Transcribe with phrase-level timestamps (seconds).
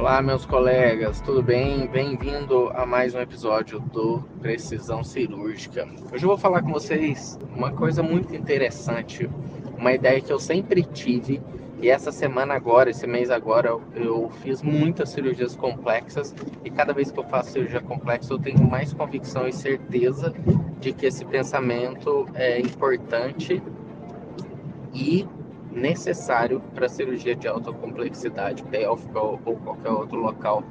[0.00, 1.86] Olá, meus colegas, tudo bem?
[1.86, 5.86] Bem-vindo a mais um episódio do Precisão Cirúrgica.
[6.10, 9.28] Hoje eu vou falar com vocês uma coisa muito interessante,
[9.76, 11.42] uma ideia que eu sempre tive
[11.82, 17.10] e essa semana agora, esse mês agora, eu fiz muitas cirurgias complexas e cada vez
[17.10, 20.32] que eu faço cirurgia complexa eu tenho mais convicção e certeza
[20.80, 23.62] de que esse pensamento é importante
[24.94, 25.28] e
[25.70, 30.62] necessário para cirurgia de alta complexidade pélvica ou, ou qualquer outro local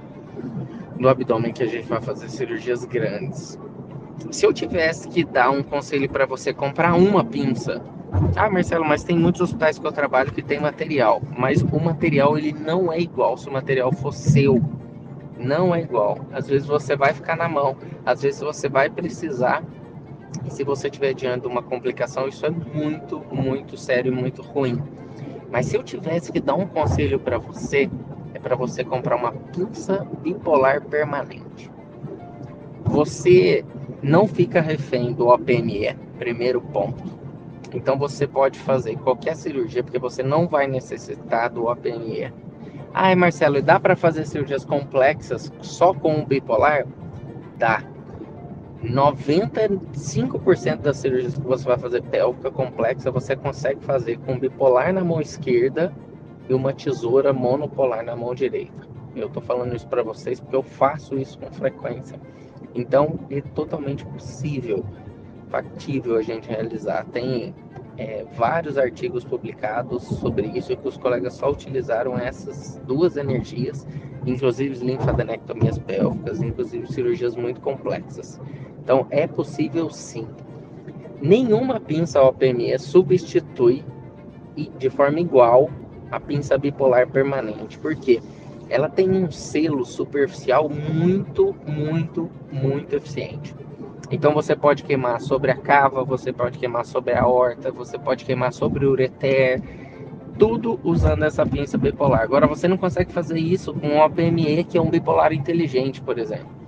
[0.98, 3.58] no abdômen que a gente vai fazer cirurgias grandes.
[4.32, 7.82] Se eu tivesse que dar um conselho para você comprar uma pinça,
[8.36, 12.38] ah, Marcelo, mas tem muitos hospitais que eu trabalho que tem material, mas o material
[12.38, 14.62] ele não é igual se o material for seu.
[15.38, 16.18] Não é igual.
[16.34, 19.64] Às vezes você vai ficar na mão, às vezes você vai precisar
[20.46, 24.42] e se você tiver diante de uma complicação, isso é muito, muito sério e muito
[24.42, 24.82] ruim.
[25.52, 27.90] Mas se eu tivesse que dar um conselho para você,
[28.34, 31.72] é para você comprar uma pinça bipolar permanente.
[32.86, 33.66] Você
[34.02, 37.20] não fica refém do OPME, primeiro ponto.
[37.74, 42.32] Então você pode fazer qualquer cirurgia porque você não vai necessitar do OPME.
[42.94, 46.86] Ai, Marcelo, e dá para fazer cirurgias complexas só com o bipolar?
[47.58, 47.84] Dá.
[48.84, 55.04] 95% das cirurgias que você vai fazer pélvica complexa, você consegue fazer com bipolar na
[55.04, 55.94] mão esquerda
[56.48, 58.88] e uma tesoura monopolar na mão direita.
[59.16, 62.20] Eu estou falando isso para vocês porque eu faço isso com frequência.
[62.74, 64.86] Então, é totalmente possível,
[65.50, 67.06] factível a gente realizar.
[67.06, 67.54] Tem
[67.98, 73.86] é, vários artigos publicados sobre isso que os colegas só utilizaram essas duas energias,
[74.26, 78.40] inclusive linfadenectomias pélvicas, inclusive cirurgias muito complexas.
[78.90, 80.28] Então, é possível sim.
[81.22, 83.86] Nenhuma pinça OPME substitui
[84.80, 85.70] de forma igual
[86.10, 87.78] a pinça bipolar permanente.
[87.78, 88.20] Por quê?
[88.68, 93.56] Ela tem um selo superficial muito, muito, muito eficiente.
[94.10, 98.26] Então você pode queimar sobre a cava, você pode queimar sobre a horta, você pode
[98.26, 99.62] queimar sobre o ureter,
[100.40, 102.22] tudo usando essa pinça bipolar.
[102.22, 106.18] Agora você não consegue fazer isso com um OPME que é um bipolar inteligente, por
[106.18, 106.59] exemplo.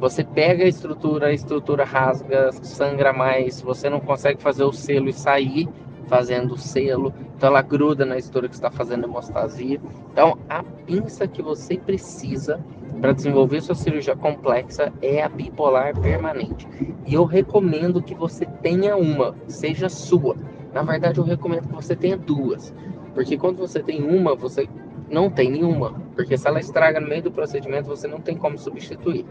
[0.00, 5.10] Você pega a estrutura, a estrutura rasga, sangra mais, você não consegue fazer o selo
[5.10, 5.68] e sair
[6.06, 9.80] fazendo o selo, então ela gruda na estrutura que está fazendo hemostasia.
[10.10, 12.64] Então, a pinça que você precisa
[13.00, 16.66] para desenvolver sua cirurgia complexa é a bipolar permanente.
[17.06, 20.34] E eu recomendo que você tenha uma, seja sua.
[20.72, 22.74] Na verdade, eu recomendo que você tenha duas,
[23.14, 24.68] porque quando você tem uma, você
[25.10, 28.58] não tem nenhuma, porque se ela estraga no meio do procedimento, você não tem como
[28.58, 29.24] substituir.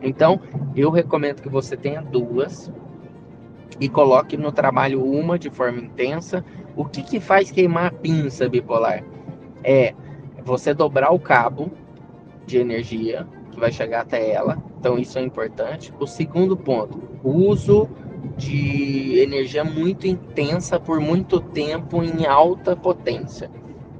[0.00, 0.40] Então,
[0.74, 2.72] eu recomendo que você tenha duas
[3.78, 6.42] e coloque no trabalho uma de forma intensa.
[6.74, 9.04] O que, que faz queimar a pinça bipolar?
[9.62, 9.94] É
[10.42, 11.70] você dobrar o cabo
[12.46, 14.56] de energia que vai chegar até ela.
[14.78, 15.92] Então, isso é importante.
[16.00, 17.86] O segundo ponto, uso
[18.38, 23.50] de energia muito intensa por muito tempo em alta potência.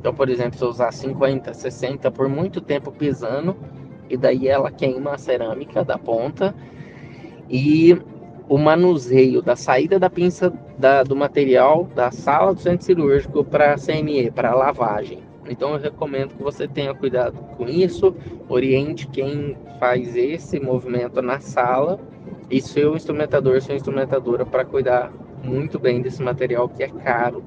[0.00, 3.54] Então, por exemplo, se eu usar 50, 60 por muito tempo pisando,
[4.08, 6.54] e daí ela queima a cerâmica da ponta,
[7.50, 8.00] e
[8.48, 13.76] o manuseio da saída da pinça da, do material da sala do centro cirúrgico para
[13.76, 15.22] CME, para lavagem.
[15.48, 18.14] Então eu recomendo que você tenha cuidado com isso,
[18.48, 22.00] oriente quem faz esse movimento na sala
[22.50, 25.12] e seu instrumentador, sua instrumentadora para cuidar
[25.44, 27.44] muito bem desse material que é caro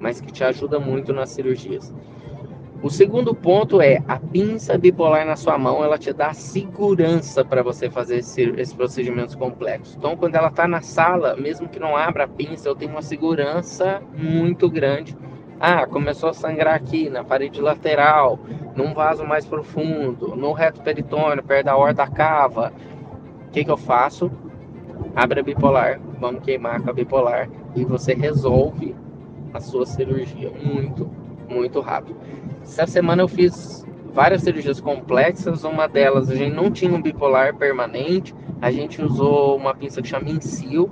[0.00, 1.92] mas que te ajuda muito nas cirurgias.
[2.80, 7.60] O segundo ponto é a pinça bipolar na sua mão, ela te dá segurança para
[7.60, 9.96] você fazer esse, esses procedimentos complexos.
[9.96, 13.02] Então, quando ela está na sala, mesmo que não abra a pinça, eu tenho uma
[13.02, 15.16] segurança muito grande.
[15.58, 18.38] Ah, começou a sangrar aqui na parede lateral,
[18.76, 22.72] num vaso mais profundo, no reto peritônio, perto da horta cava.
[23.48, 24.30] O que, que eu faço?
[25.16, 28.94] Abre a bipolar, vamos queimar com a bipolar e você resolve
[29.52, 31.10] a sua cirurgia muito,
[31.48, 32.16] muito rápido.
[32.62, 37.54] Essa semana eu fiz várias cirurgias complexas, uma delas a gente não tinha um bipolar
[37.56, 40.90] permanente, a gente usou uma pinça que chama Incil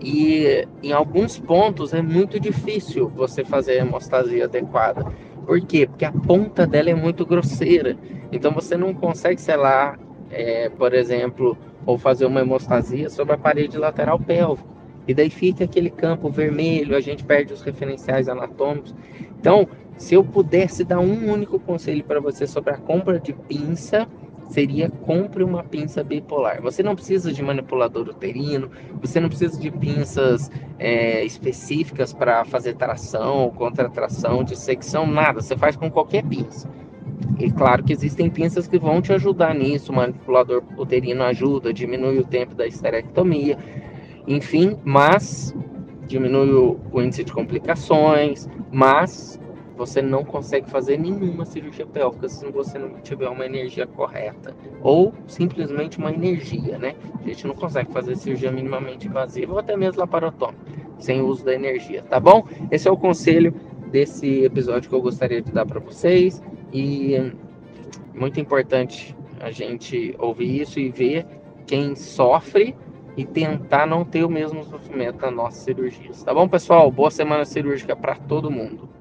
[0.00, 5.06] e em alguns pontos é muito difícil você fazer a hemostasia adequada.
[5.46, 5.86] Por quê?
[5.86, 7.96] Porque a ponta dela é muito grosseira.
[8.32, 9.98] Então você não consegue selar,
[10.30, 11.56] é, por exemplo,
[11.86, 14.75] ou fazer uma hemostasia sobre a parede lateral pélvica.
[15.06, 18.94] E daí fica aquele campo vermelho, a gente perde os referenciais anatômicos.
[19.38, 24.06] Então, se eu pudesse dar um único conselho para você sobre a compra de pinça,
[24.50, 26.60] seria compre uma pinça bipolar.
[26.62, 28.70] Você não precisa de manipulador uterino,
[29.00, 35.40] você não precisa de pinças é, específicas para fazer tração, contratração, dissecção, nada.
[35.40, 36.68] Você faz com qualquer pinça.
[37.38, 42.18] E claro que existem pinças que vão te ajudar nisso, o manipulador uterino ajuda, diminui
[42.18, 43.58] o tempo da esterectomia,
[44.26, 45.54] enfim, mas
[46.06, 49.40] diminui o, o índice de complicações, mas
[49.76, 54.54] você não consegue fazer nenhuma cirurgia pélvica se você não tiver uma energia correta.
[54.80, 56.94] Ou simplesmente uma energia, né?
[57.22, 61.54] A gente não consegue fazer cirurgia minimamente invasiva ou até mesmo laparotômica sem uso da
[61.54, 62.46] energia, tá bom?
[62.70, 63.54] Esse é o conselho
[63.90, 66.42] desse episódio que eu gostaria de dar para vocês.
[66.72, 67.32] E
[68.14, 71.26] muito importante a gente ouvir isso e ver
[71.66, 72.74] quem sofre
[73.16, 76.22] e tentar não ter o mesmo sofrimento nas nossas cirurgias.
[76.22, 76.90] Tá bom, pessoal?
[76.90, 78.95] Boa semana cirúrgica para todo mundo.